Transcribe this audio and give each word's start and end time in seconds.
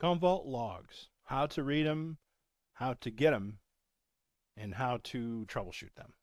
Commvault 0.00 0.46
logs, 0.46 1.08
how 1.24 1.46
to 1.46 1.62
read 1.62 1.86
them, 1.86 2.18
how 2.74 2.94
to 2.94 3.10
get 3.10 3.30
them, 3.30 3.58
and 4.56 4.74
how 4.74 4.98
to 5.04 5.46
troubleshoot 5.48 5.94
them. 5.96 6.14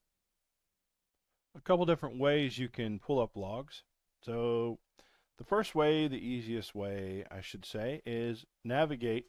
A 1.55 1.61
couple 1.61 1.85
different 1.85 2.19
ways 2.19 2.57
you 2.57 2.69
can 2.69 2.99
pull 2.99 3.19
up 3.19 3.35
logs. 3.35 3.83
So 4.21 4.79
the 5.37 5.43
first 5.43 5.73
way, 5.73 6.07
the 6.07 6.25
easiest 6.25 6.75
way, 6.75 7.25
I 7.31 7.41
should 7.41 7.65
say, 7.65 8.01
is 8.05 8.45
navigate 8.63 9.25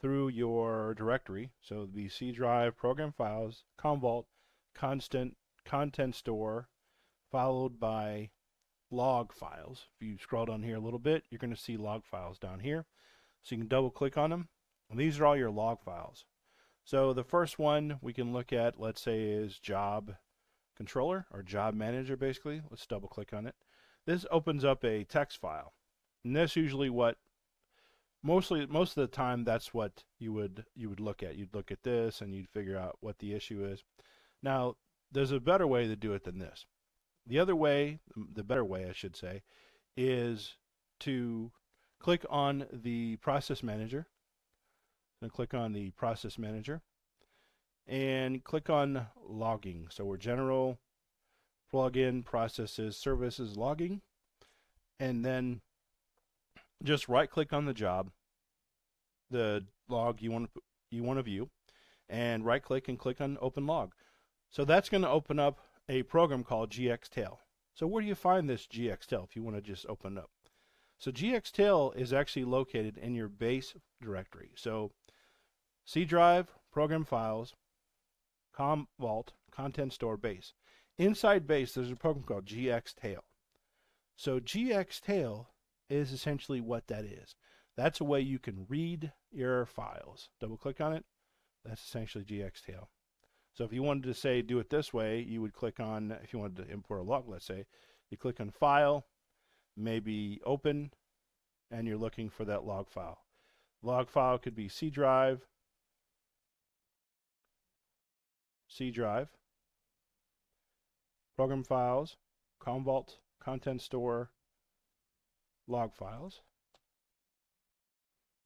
through 0.00 0.28
your 0.28 0.94
directory. 0.94 1.52
So 1.60 1.86
the 1.86 2.08
C 2.08 2.32
drive, 2.32 2.76
program 2.76 3.12
files, 3.12 3.64
Commvault, 3.78 4.24
constant, 4.74 5.36
content 5.64 6.14
store, 6.14 6.68
followed 7.30 7.78
by 7.78 8.30
log 8.90 9.32
files. 9.32 9.86
If 10.00 10.06
you 10.06 10.18
scroll 10.18 10.46
down 10.46 10.62
here 10.62 10.76
a 10.76 10.80
little 10.80 10.98
bit, 10.98 11.24
you're 11.30 11.38
going 11.38 11.54
to 11.54 11.60
see 11.60 11.76
log 11.76 12.04
files 12.04 12.38
down 12.38 12.60
here. 12.60 12.86
So 13.42 13.54
you 13.54 13.60
can 13.60 13.68
double 13.68 13.90
click 13.90 14.16
on 14.16 14.30
them. 14.30 14.48
And 14.90 14.98
these 14.98 15.18
are 15.18 15.26
all 15.26 15.36
your 15.36 15.50
log 15.50 15.82
files. 15.82 16.26
So 16.84 17.12
the 17.12 17.24
first 17.24 17.58
one 17.58 17.98
we 18.00 18.12
can 18.12 18.32
look 18.32 18.52
at, 18.52 18.80
let's 18.80 19.00
say, 19.00 19.22
is 19.22 19.58
job 19.58 20.14
controller 20.76 21.26
or 21.30 21.42
job 21.42 21.74
manager 21.74 22.16
basically. 22.16 22.62
Let's 22.70 22.86
double 22.86 23.08
click 23.08 23.32
on 23.32 23.46
it. 23.46 23.54
This 24.06 24.26
opens 24.30 24.64
up 24.64 24.84
a 24.84 25.04
text 25.04 25.40
file. 25.40 25.72
And 26.24 26.36
that's 26.36 26.56
usually 26.56 26.90
what 26.90 27.18
mostly 28.22 28.66
most 28.66 28.96
of 28.96 29.02
the 29.02 29.16
time 29.16 29.44
that's 29.44 29.74
what 29.74 30.04
you 30.18 30.32
would 30.32 30.64
you 30.74 30.88
would 30.88 31.00
look 31.00 31.22
at. 31.22 31.36
You'd 31.36 31.54
look 31.54 31.70
at 31.70 31.82
this 31.82 32.20
and 32.20 32.34
you'd 32.34 32.48
figure 32.48 32.78
out 32.78 32.98
what 33.00 33.18
the 33.18 33.34
issue 33.34 33.64
is. 33.64 33.82
Now, 34.42 34.76
there's 35.10 35.32
a 35.32 35.40
better 35.40 35.66
way 35.66 35.86
to 35.86 35.96
do 35.96 36.14
it 36.14 36.24
than 36.24 36.38
this. 36.38 36.66
The 37.26 37.38
other 37.38 37.54
way, 37.54 38.00
the 38.16 38.42
better 38.42 38.64
way 38.64 38.88
I 38.88 38.92
should 38.92 39.16
say, 39.16 39.42
is 39.96 40.56
to 41.00 41.52
click 42.02 42.26
on 42.28 42.66
the 42.72 43.16
process 43.16 43.62
manager. 43.62 44.06
Then 45.20 45.30
click 45.30 45.54
on 45.54 45.72
the 45.72 45.90
process 45.90 46.36
manager 46.36 46.82
and 47.86 48.42
click 48.42 48.68
on 48.68 49.06
logging. 49.24 49.86
So 49.88 50.04
we're 50.04 50.16
general 50.16 50.78
plugin 51.72 52.24
processes 52.24 52.96
services 52.96 53.56
logging 53.56 54.02
and 55.00 55.24
then 55.24 55.62
just 56.82 57.08
right 57.08 57.30
click 57.30 57.52
on 57.52 57.64
the 57.64 57.72
job 57.72 58.10
the 59.30 59.64
log 59.88 60.20
you 60.20 60.30
want 60.30 60.52
to 60.52 60.60
you 60.90 61.02
want 61.02 61.18
to 61.18 61.22
view 61.22 61.48
and 62.10 62.44
right 62.44 62.62
click 62.62 62.88
and 62.88 62.98
click 62.98 63.22
on 63.22 63.38
open 63.40 63.66
log 63.66 63.94
so 64.50 64.66
that's 64.66 64.90
going 64.90 65.02
to 65.02 65.08
open 65.08 65.38
up 65.38 65.60
a 65.88 66.02
program 66.02 66.44
called 66.44 66.68
gxtail 66.68 67.38
so 67.72 67.86
where 67.86 68.02
do 68.02 68.08
you 68.08 68.14
find 68.14 68.50
this 68.50 68.66
gxtail 68.66 69.24
if 69.24 69.34
you 69.34 69.42
want 69.42 69.56
to 69.56 69.62
just 69.62 69.86
open 69.88 70.18
up 70.18 70.28
so 71.02 71.10
gxtail 71.10 71.96
is 71.96 72.12
actually 72.12 72.44
located 72.44 72.96
in 72.96 73.14
your 73.14 73.28
base 73.28 73.74
directory 74.00 74.50
so 74.54 74.92
c 75.84 76.04
drive 76.04 76.52
program 76.72 77.04
files 77.04 77.54
com 78.54 78.86
vault, 79.00 79.32
content 79.50 79.92
store 79.92 80.16
base 80.16 80.52
inside 80.98 81.46
base 81.46 81.74
there's 81.74 81.90
a 81.90 81.96
program 81.96 82.24
called 82.24 82.44
gxtail 82.44 83.22
so 84.16 84.38
gxtail 84.38 85.46
is 85.92 86.12
essentially 86.12 86.60
what 86.60 86.86
that 86.88 87.04
is. 87.04 87.34
That's 87.76 88.00
a 88.00 88.04
way 88.04 88.20
you 88.20 88.38
can 88.38 88.66
read 88.68 89.12
your 89.30 89.66
files. 89.66 90.30
Double 90.40 90.56
click 90.56 90.80
on 90.80 90.92
it. 90.92 91.04
That's 91.64 91.82
essentially 91.82 92.24
gxtail. 92.24 92.86
So 93.54 93.64
if 93.64 93.72
you 93.72 93.82
wanted 93.82 94.04
to 94.04 94.14
say 94.14 94.40
do 94.40 94.58
it 94.58 94.70
this 94.70 94.92
way, 94.92 95.20
you 95.20 95.42
would 95.42 95.52
click 95.52 95.78
on, 95.78 96.16
if 96.22 96.32
you 96.32 96.38
wanted 96.38 96.64
to 96.64 96.72
import 96.72 97.00
a 97.00 97.02
log, 97.02 97.28
let's 97.28 97.44
say, 97.44 97.66
you 98.10 98.16
click 98.16 98.40
on 98.40 98.50
File, 98.50 99.06
maybe 99.76 100.40
Open, 100.44 100.92
and 101.70 101.86
you're 101.86 101.96
looking 101.96 102.28
for 102.28 102.44
that 102.44 102.64
log 102.64 102.88
file. 102.88 103.18
Log 103.82 104.08
file 104.08 104.38
could 104.38 104.54
be 104.54 104.68
C 104.68 104.90
drive, 104.90 105.46
C 108.68 108.90
drive, 108.90 109.28
program 111.36 111.64
files, 111.64 112.16
Commvault, 112.64 113.16
content 113.42 113.82
store, 113.82 114.30
log 115.66 115.94
files, 115.94 116.42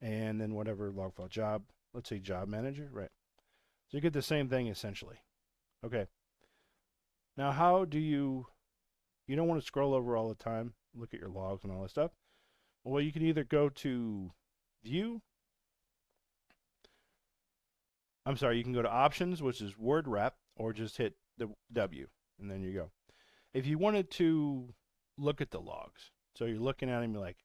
and 0.01 0.41
then 0.41 0.53
whatever 0.53 0.91
log 0.91 1.13
file 1.15 1.27
job, 1.27 1.63
let's 1.93 2.09
say 2.09 2.19
job 2.19 2.47
manager, 2.47 2.89
right? 2.91 3.11
So 3.89 3.97
you 3.97 4.01
get 4.01 4.13
the 4.13 4.21
same 4.21 4.49
thing 4.49 4.67
essentially. 4.67 5.17
Okay. 5.85 6.07
Now, 7.37 7.51
how 7.51 7.85
do 7.85 7.99
you, 7.99 8.47
you 9.27 9.35
don't 9.35 9.47
want 9.47 9.61
to 9.61 9.67
scroll 9.67 9.93
over 9.93 10.17
all 10.17 10.27
the 10.27 10.35
time, 10.35 10.73
look 10.97 11.13
at 11.13 11.19
your 11.19 11.29
logs 11.29 11.63
and 11.63 11.71
all 11.71 11.83
that 11.83 11.89
stuff. 11.89 12.11
Well, 12.83 13.01
you 13.01 13.11
can 13.11 13.23
either 13.23 13.43
go 13.43 13.69
to 13.69 14.31
view, 14.83 15.21
I'm 18.27 18.35
sorry, 18.35 18.57
you 18.57 18.63
can 18.63 18.73
go 18.73 18.81
to 18.81 18.89
options, 18.89 19.41
which 19.41 19.61
is 19.61 19.77
word 19.77 20.05
wrap, 20.05 20.35
or 20.57 20.73
just 20.73 20.97
hit 20.97 21.15
the 21.37 21.47
W, 21.71 22.07
and 22.39 22.51
then 22.51 22.61
you 22.61 22.73
go. 22.73 22.91
If 23.53 23.65
you 23.65 23.77
wanted 23.77 24.11
to 24.11 24.73
look 25.17 25.39
at 25.39 25.51
the 25.51 25.61
logs, 25.61 26.11
so 26.35 26.43
you're 26.43 26.59
looking 26.59 26.89
at 26.89 27.03
him, 27.03 27.13
you're 27.13 27.21
like, 27.21 27.37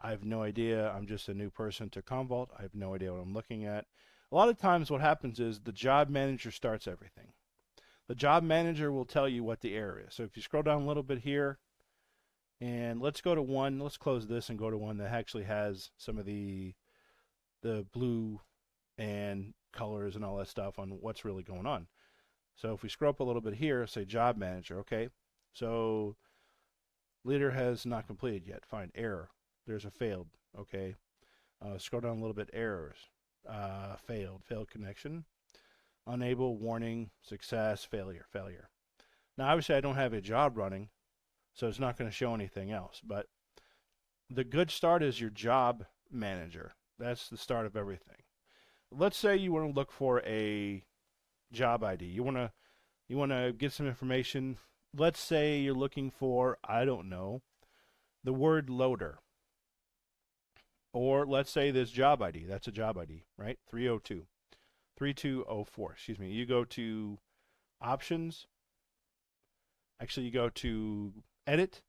I 0.00 0.10
have 0.10 0.24
no 0.24 0.42
idea. 0.42 0.88
I'm 0.90 1.06
just 1.08 1.28
a 1.28 1.34
new 1.34 1.50
person 1.50 1.90
to 1.90 2.02
Commvault. 2.02 2.50
I 2.56 2.62
have 2.62 2.76
no 2.76 2.94
idea 2.94 3.12
what 3.12 3.20
I'm 3.20 3.34
looking 3.34 3.64
at. 3.64 3.86
A 4.30 4.36
lot 4.36 4.48
of 4.48 4.56
times, 4.56 4.88
what 4.88 5.00
happens 5.00 5.40
is 5.40 5.58
the 5.58 5.72
job 5.72 6.08
manager 6.10 6.52
starts 6.52 6.86
everything. 6.86 7.32
The 8.06 8.14
job 8.14 8.44
manager 8.44 8.92
will 8.92 9.04
tell 9.04 9.28
you 9.28 9.42
what 9.42 9.62
the 9.62 9.74
error 9.74 10.00
is. 10.06 10.14
So 10.14 10.22
if 10.22 10.36
you 10.36 10.42
scroll 10.42 10.62
down 10.62 10.82
a 10.82 10.86
little 10.86 11.02
bit 11.02 11.18
here, 11.18 11.58
and 12.60 13.00
let's 13.00 13.20
go 13.20 13.34
to 13.34 13.42
one. 13.42 13.78
Let's 13.78 13.96
close 13.96 14.26
this 14.26 14.48
and 14.48 14.58
go 14.58 14.70
to 14.70 14.78
one 14.78 14.98
that 14.98 15.12
actually 15.12 15.44
has 15.44 15.90
some 15.96 16.18
of 16.18 16.26
the 16.26 16.74
the 17.62 17.86
blue 17.92 18.40
and 18.96 19.54
colors 19.72 20.16
and 20.16 20.24
all 20.24 20.36
that 20.36 20.48
stuff 20.48 20.78
on 20.78 20.90
what's 21.00 21.24
really 21.24 21.42
going 21.42 21.66
on. 21.66 21.86
So 22.56 22.72
if 22.72 22.82
we 22.82 22.88
scroll 22.88 23.10
up 23.10 23.20
a 23.20 23.24
little 23.24 23.42
bit 23.42 23.54
here, 23.54 23.86
say 23.86 24.04
job 24.04 24.36
manager, 24.36 24.78
okay. 24.80 25.08
So 25.52 26.16
Leader 27.24 27.50
has 27.50 27.84
not 27.84 28.06
completed 28.06 28.46
yet. 28.46 28.64
Fine. 28.64 28.90
Error. 28.94 29.28
There's 29.66 29.84
a 29.84 29.90
failed. 29.90 30.28
Okay. 30.58 30.96
Uh, 31.64 31.78
scroll 31.78 32.00
down 32.00 32.16
a 32.16 32.20
little 32.20 32.34
bit. 32.34 32.50
Errors. 32.52 32.96
Uh, 33.48 33.96
failed. 33.96 34.42
Failed 34.44 34.70
connection. 34.70 35.24
Unable. 36.06 36.56
Warning. 36.56 37.10
Success. 37.20 37.84
Failure. 37.84 38.24
Failure. 38.32 38.70
Now, 39.36 39.48
obviously, 39.48 39.74
I 39.74 39.80
don't 39.80 39.96
have 39.96 40.12
a 40.12 40.20
job 40.20 40.56
running, 40.56 40.88
so 41.58 41.66
it's 41.66 41.80
not 41.80 41.96
going 41.96 42.10
to 42.10 42.16
show 42.16 42.34
anything 42.34 42.70
else. 42.70 43.00
But 43.04 43.26
the 44.30 44.44
good 44.44 44.70
start 44.70 45.02
is 45.02 45.20
your 45.20 45.30
job 45.30 45.84
manager. 46.10 46.72
That's 46.98 47.28
the 47.28 47.36
start 47.36 47.66
of 47.66 47.76
everything. 47.76 48.16
Let's 48.90 49.18
say 49.18 49.36
you 49.36 49.52
want 49.52 49.68
to 49.68 49.78
look 49.78 49.92
for 49.92 50.20
a 50.20 50.84
job 51.52 51.84
ID. 51.84 52.04
You 52.06 52.22
want 52.22 52.36
to 52.36 52.52
you 53.08 53.16
want 53.16 53.32
to 53.32 53.54
get 53.56 53.72
some 53.72 53.86
information 53.86 54.58
let's 54.96 55.20
say 55.20 55.58
you're 55.58 55.74
looking 55.74 56.10
for, 56.10 56.58
I 56.64 56.84
don't 56.84 57.08
know, 57.08 57.42
the 58.24 58.32
word 58.32 58.70
loader. 58.70 59.18
Or 60.92 61.26
let's 61.26 61.50
say 61.50 61.70
this 61.70 61.90
job 61.90 62.22
ID. 62.22 62.44
That's 62.44 62.66
a 62.66 62.72
job 62.72 62.96
ID, 62.98 63.24
right? 63.36 63.58
302. 63.68 64.26
3204, 64.96 65.92
excuse 65.92 66.18
me. 66.18 66.30
You 66.30 66.46
go 66.46 66.64
to 66.64 67.18
options. 67.80 68.46
Actually, 70.00 70.26
you 70.26 70.32
go 70.32 70.48
to 70.48 71.12
edit, 71.48 71.82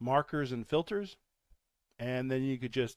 markers 0.00 0.52
and 0.52 0.66
filters. 0.66 1.16
And 1.98 2.30
then 2.30 2.42
you 2.42 2.58
could 2.58 2.72
just, 2.72 2.96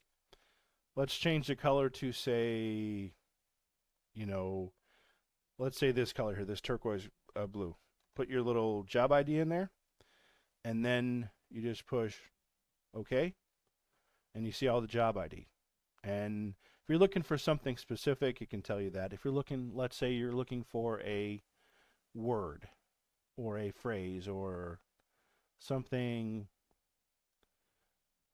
let's 0.94 1.16
change 1.16 1.48
the 1.48 1.56
color 1.56 1.90
to 1.90 2.12
say, 2.12 3.12
you 4.14 4.26
know, 4.26 4.72
let's 5.58 5.78
say 5.78 5.92
this 5.92 6.12
color 6.12 6.34
here, 6.34 6.44
this 6.44 6.60
turquoise 6.60 7.08
uh, 7.34 7.46
blue 7.46 7.76
put 8.16 8.28
your 8.28 8.42
little 8.42 8.82
job 8.82 9.12
ID 9.12 9.38
in 9.38 9.50
there, 9.50 9.70
and 10.64 10.84
then 10.84 11.28
you 11.50 11.62
just 11.62 11.86
push 11.86 12.16
OK, 12.94 13.34
and 14.34 14.46
you 14.46 14.50
see 14.50 14.66
all 14.66 14.80
the 14.80 14.88
job 14.88 15.16
ID. 15.16 15.46
And 16.02 16.54
if 16.82 16.88
you're 16.88 16.98
looking 16.98 17.22
for 17.22 17.36
something 17.36 17.76
specific, 17.76 18.40
it 18.40 18.50
can 18.50 18.62
tell 18.62 18.80
you 18.80 18.90
that. 18.90 19.12
If 19.12 19.24
you're 19.24 19.34
looking, 19.34 19.72
let's 19.74 19.96
say 19.96 20.12
you're 20.12 20.32
looking 20.32 20.64
for 20.64 21.00
a 21.02 21.42
word 22.14 22.68
or 23.36 23.58
a 23.58 23.70
phrase 23.70 24.26
or 24.26 24.80
something 25.58 26.46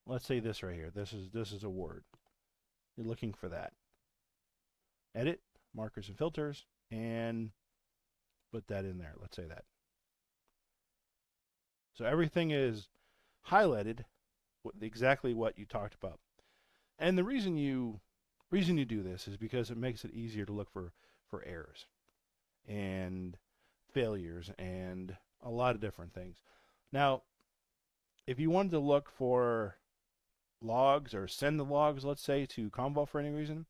let's 0.07 0.27
say 0.27 0.41
this 0.41 0.63
right 0.63 0.75
here. 0.75 0.91
This 0.95 1.13
is 1.13 1.31
this 1.31 1.53
is 1.53 1.65
a 1.65 1.71
word. 1.71 2.05
You're 2.97 3.07
looking 3.07 3.33
for 3.33 3.49
that. 3.49 3.73
Edit 5.15 5.41
markers 5.75 6.09
and 6.09 6.19
filters 6.19 6.67
and 6.91 7.51
put 8.53 8.69
that 8.69 8.85
in 8.85 8.99
there. 8.99 9.15
Let's 9.21 9.37
say 9.37 9.47
that. 9.49 9.65
So 11.95 12.05
everything 12.05 12.51
is 12.51 12.89
highlighted 13.49 14.05
exactly 14.81 15.35
what 15.35 15.59
you 15.59 15.67
talked 15.67 15.95
about. 15.95 16.21
And 16.99 17.19
the 17.19 17.25
reason 17.25 17.57
you 17.57 18.01
reason 18.51 18.79
you 18.79 18.85
do 18.85 19.03
this 19.03 19.27
is 19.27 19.37
because 19.37 19.71
it 19.71 19.77
makes 19.77 20.05
it 20.05 20.13
easier 20.13 20.45
to 20.45 20.53
look 20.53 20.71
for 20.71 20.93
for 21.29 21.43
errors 21.47 21.87
and 22.69 23.37
failures 23.93 24.51
and 24.59 25.17
a 25.43 25.51
lot 25.51 25.75
of 25.75 25.81
different 25.81 26.13
things. 26.13 26.37
Now, 26.93 27.23
if 28.27 28.39
you 28.39 28.51
wanted 28.51 28.73
to 28.73 28.79
look 28.79 29.11
for 29.11 29.77
logs 30.61 31.15
or 31.15 31.27
send 31.27 31.59
the 31.59 31.65
logs, 31.65 32.05
let's 32.05 32.23
say, 32.23 32.47
to 32.47 32.71
Commvault 32.71 33.09
for 33.09 33.19
any 33.19 33.31
reason, 33.31 33.67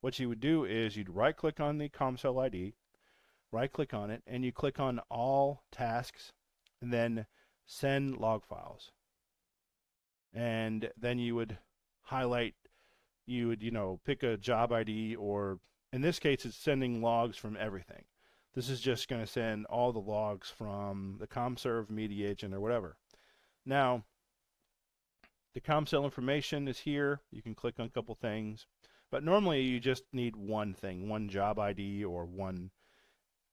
what 0.00 0.18
you 0.18 0.28
would 0.28 0.40
do 0.40 0.64
is 0.64 0.96
you'd 0.96 1.10
right 1.10 1.36
click 1.36 1.60
on 1.60 1.78
the 1.78 1.88
CommCell 1.88 2.42
ID, 2.42 2.74
right 3.50 3.72
click 3.72 3.92
on 3.92 4.10
it, 4.10 4.22
and 4.26 4.44
you 4.44 4.52
click 4.52 4.80
on 4.80 5.00
all 5.10 5.64
tasks 5.70 6.32
and 6.80 6.92
then 6.92 7.26
send 7.66 8.16
log 8.16 8.44
files. 8.44 8.90
And 10.32 10.90
then 10.96 11.18
you 11.18 11.34
would 11.34 11.58
highlight, 12.02 12.54
you 13.26 13.48
would, 13.48 13.62
you 13.62 13.70
know, 13.70 14.00
pick 14.04 14.22
a 14.22 14.36
job 14.36 14.72
ID 14.72 15.16
or 15.16 15.58
in 15.92 16.00
this 16.00 16.18
case, 16.18 16.46
it's 16.46 16.56
sending 16.56 17.02
logs 17.02 17.36
from 17.36 17.56
everything. 17.60 18.04
This 18.54 18.68
is 18.68 18.80
just 18.80 19.08
going 19.08 19.22
to 19.22 19.26
send 19.26 19.66
all 19.66 19.92
the 19.92 19.98
logs 19.98 20.50
from 20.50 21.16
the 21.18 21.26
CommServe 21.26 21.90
media 21.90 22.30
agent 22.30 22.52
or 22.52 22.60
whatever. 22.60 22.96
Now, 23.64 24.04
the 25.54 25.60
CommCell 25.60 26.04
information 26.04 26.68
is 26.68 26.78
here. 26.78 27.20
You 27.30 27.42
can 27.42 27.54
click 27.54 27.76
on 27.78 27.86
a 27.86 27.90
couple 27.90 28.14
things. 28.14 28.66
But 29.10 29.22
normally 29.22 29.60
you 29.60 29.80
just 29.80 30.04
need 30.12 30.36
one 30.36 30.72
thing, 30.72 31.08
one 31.08 31.28
job 31.28 31.58
ID 31.58 32.04
or 32.04 32.24
one 32.24 32.70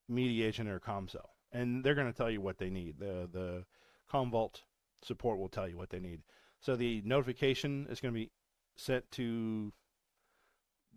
media 0.08 0.48
agent 0.48 0.70
or 0.70 0.80
CommCell. 0.80 1.28
And 1.52 1.84
they're 1.84 1.96
going 1.96 2.12
to 2.12 2.18
tell 2.18 2.30
you 2.30 2.42
what 2.42 2.58
they 2.58 2.70
need. 2.70 3.00
The, 3.00 3.30
the 3.32 3.66
Commvault 4.12 4.62
support 5.04 5.38
will 5.38 5.50
tell 5.50 5.68
you 5.68 5.78
what 5.78 5.90
they 5.90 6.00
need. 6.00 6.22
So 6.62 6.76
the 6.76 7.02
notification 7.06 7.88
is 7.90 8.00
going 8.00 8.14
to 8.14 8.20
be 8.20 8.32
sent 8.76 9.10
to 9.12 9.74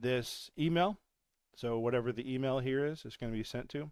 this 0.01 0.51
email. 0.59 0.99
So 1.57 1.79
whatever 1.79 2.13
the 2.13 2.33
email 2.33 2.59
here 2.59 2.85
is, 2.85 3.05
it's 3.05 3.17
going 3.17 3.33
to 3.33 3.37
be 3.37 3.45
sent 3.45 3.69
to. 3.71 3.91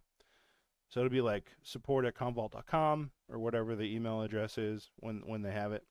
So 0.89 0.99
it'll 0.99 1.09
be 1.09 1.21
like 1.21 1.51
support 1.63 2.05
at 2.05 2.15
commvault.com 2.15 3.11
or 3.29 3.39
whatever 3.39 3.75
the 3.75 3.95
email 3.95 4.21
address 4.21 4.57
is 4.57 4.89
when, 4.97 5.21
when 5.25 5.41
they 5.41 5.51
have 5.51 5.71
it 5.71 5.85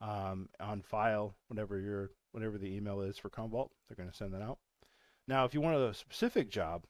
um, 0.00 0.48
on 0.60 0.82
file, 0.82 1.36
whatever 1.48 1.78
your 1.78 2.10
whatever 2.32 2.58
the 2.58 2.74
email 2.76 3.00
is 3.00 3.16
for 3.16 3.30
Commvault, 3.30 3.70
They're 3.88 3.96
going 3.96 4.10
to 4.10 4.16
send 4.16 4.34
that 4.34 4.42
out. 4.42 4.58
Now, 5.26 5.46
if 5.46 5.54
you 5.54 5.62
want 5.62 5.76
a 5.76 5.94
specific 5.94 6.50
job, 6.50 6.84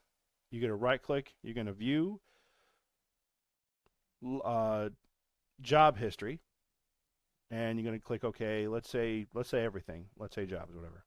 you're 0.50 0.60
going 0.60 0.70
to 0.70 0.74
right 0.74 1.00
click, 1.00 1.34
you're 1.42 1.54
going 1.54 1.68
to 1.68 1.72
view 1.72 2.20
uh, 4.44 4.88
job 5.60 5.98
history, 5.98 6.40
and 7.50 7.78
you're 7.78 7.88
going 7.88 7.98
to 7.98 8.04
click 8.04 8.24
OK. 8.24 8.66
Let's 8.66 8.88
say 8.88 9.26
let's 9.34 9.48
say 9.48 9.64
everything. 9.64 10.06
Let's 10.18 10.34
say 10.34 10.46
jobs, 10.46 10.74
whatever. 10.74 11.04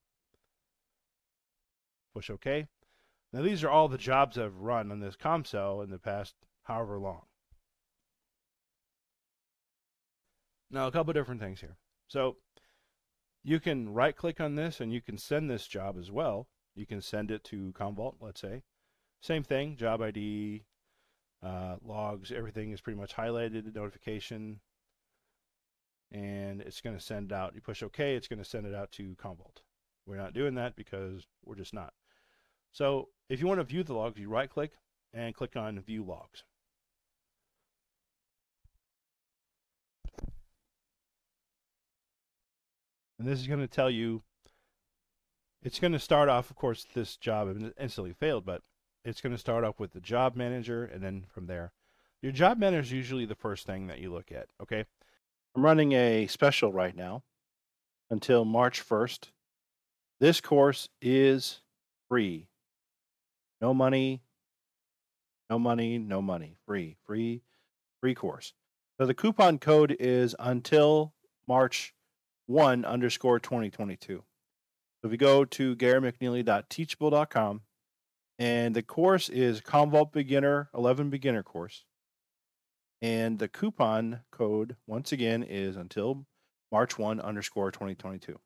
Push 2.13 2.30
OK. 2.30 2.68
Now 3.31 3.42
these 3.42 3.64
are 3.64 3.70
all 3.70 3.88
the 3.88 3.98
jobs 3.98 4.38
I've 4.38 4.58
run 4.58 4.92
on 4.92 5.00
this 5.00 5.16
CommCell 5.16 5.84
in 5.84 5.92
the 5.92 6.00
past 6.00 6.36
however 6.64 6.98
long. 7.00 7.24
Now 10.72 10.88
a 10.88 10.92
couple 10.92 11.14
different 11.14 11.42
things 11.42 11.62
here. 11.62 11.78
So 12.08 12.38
you 13.44 13.60
can 13.60 13.94
right 13.94 14.16
click 14.16 14.40
on 14.40 14.56
this 14.56 14.80
and 14.80 14.92
you 14.92 15.02
can 15.02 15.18
send 15.18 15.50
this 15.50 15.68
job 15.68 15.98
as 15.98 16.12
well. 16.12 16.48
You 16.76 16.86
can 16.86 17.02
send 17.02 17.31
it 17.31 17.44
to 17.46 17.74
Commvault, 17.74 18.16
let's 18.22 18.42
say. 18.42 18.64
Same 19.22 19.44
thing, 19.44 19.75
job 19.75 20.02
ID, 20.02 20.64
uh, 21.44 21.75
logs, 21.84 22.32
everything 22.32 22.72
is 22.72 22.82
pretty 22.82 23.00
much 23.00 23.16
highlighted, 23.16 23.74
notification, 23.75 24.60
and 26.12 26.62
it's 26.62 26.82
going 26.82 26.96
to 26.96 27.04
send 27.04 27.32
out. 27.32 27.54
You 27.54 27.62
push 27.62 27.84
OK, 27.84 28.16
it's 28.16 28.28
going 28.28 28.40
to 28.40 28.50
send 28.50 28.66
it 28.66 28.75
out 28.75 28.92
to 28.94 29.16
Commvault. 29.16 29.62
We're 30.06 30.18
not 30.18 30.34
doing 30.34 30.56
that 30.56 30.75
because 30.75 31.28
we're 31.44 31.56
just 31.56 31.74
not. 31.74 31.94
So 32.71 33.10
if 33.30 33.39
you 33.39 33.48
want 33.48 33.60
to 33.60 33.63
view 33.63 33.83
the 33.83 33.94
logs, 33.94 34.19
you 34.19 34.30
right 34.30 34.50
click 34.50 34.71
and 35.13 35.33
click 35.33 35.56
on 35.56 35.80
View 35.80 36.04
Logs. 36.04 36.44
And 43.18 43.27
this 43.27 43.39
is 43.39 43.48
going 43.48 43.60
to 43.60 43.68
tell 43.68 43.89
you, 43.89 44.24
it's 45.62 45.80
going 45.80 45.92
to 45.92 46.00
start 46.00 46.30
off, 46.30 46.50
of 46.50 46.56
course, 46.56 46.86
this 46.94 47.18
job 47.18 47.74
instantly 47.77 48.13
failed, 48.13 48.45
but 48.45 48.62
it's 49.04 49.19
going 49.19 49.33
to 49.33 49.38
start 49.38 49.65
off 49.65 49.80
with 49.80 49.92
the 49.92 50.00
job 50.00 50.36
manager 50.36 50.86
and 50.86 51.04
then 51.04 51.25
from 51.30 51.48
there. 51.48 51.74
Your 52.22 52.31
job 52.31 52.57
manager 52.57 52.81
is 52.81 52.92
usually 52.92 53.25
the 53.25 53.36
first 53.36 53.65
thing 53.65 53.88
that 53.88 54.00
you 54.00 54.12
look 54.12 54.31
at, 54.31 54.48
okay? 54.62 54.86
I'm 55.56 55.65
running 55.65 55.92
a 55.92 56.27
special 56.27 56.72
right 56.72 56.95
now 56.95 57.24
until 58.10 58.45
March 58.45 58.88
1st. 58.88 59.31
This 60.19 60.39
course 60.39 60.88
is 61.01 61.62
free. 62.07 62.49
No 63.62 63.74
money, 63.74 64.22
no 65.50 65.60
money, 65.60 65.98
no 65.98 66.22
money. 66.22 66.56
Free, 66.66 66.98
free, 67.06 67.42
free 68.02 68.16
course. 68.16 68.54
So 69.00 69.06
the 69.06 69.14
coupon 69.14 69.60
code 69.60 69.96
is 70.00 70.36
until 70.40 71.14
March 71.48 71.94
1 72.48 72.86
underscore 72.86 73.40
2022. 73.40 74.24
So 75.02 75.08
if 75.08 75.12
you 75.12 75.18
go 75.18 75.46
to 75.46 75.76
garymcneely.teachable.com 75.76 77.62
and 78.38 78.76
the 78.76 78.84
course 78.84 79.30
is 79.30 79.62
Commvault 79.62 80.12
Beginner 80.12 80.70
11 80.74 81.10
Beginner 81.10 81.44
course. 81.44 81.86
And 83.02 83.40
the 83.40 83.48
coupon 83.48 84.22
code, 84.32 84.76
once 84.88 85.12
again, 85.12 85.44
is 85.44 85.76
until 85.76 86.26
March 86.72 86.98
1 86.98 87.20
underscore 87.22 87.72
2022. 87.72 88.40